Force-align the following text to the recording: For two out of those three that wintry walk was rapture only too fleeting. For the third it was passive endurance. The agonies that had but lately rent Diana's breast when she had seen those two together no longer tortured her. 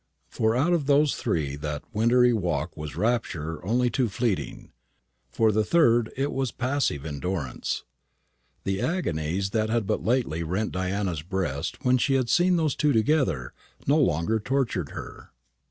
For 0.29 0.53
two 0.55 0.59
out 0.59 0.73
of 0.73 0.87
those 0.87 1.13
three 1.15 1.55
that 1.57 1.83
wintry 1.93 2.33
walk 2.33 2.75
was 2.75 2.95
rapture 2.95 3.63
only 3.63 3.91
too 3.91 4.09
fleeting. 4.09 4.71
For 5.29 5.51
the 5.51 5.63
third 5.63 6.11
it 6.17 6.31
was 6.31 6.51
passive 6.51 7.05
endurance. 7.05 7.83
The 8.63 8.81
agonies 8.81 9.51
that 9.51 9.69
had 9.69 9.85
but 9.85 10.03
lately 10.03 10.41
rent 10.41 10.71
Diana's 10.71 11.21
breast 11.21 11.85
when 11.85 11.99
she 11.99 12.15
had 12.15 12.29
seen 12.29 12.55
those 12.55 12.75
two 12.75 12.93
together 12.93 13.53
no 13.85 13.99
longer 13.99 14.39
tortured 14.39 14.89
her. 14.89 15.29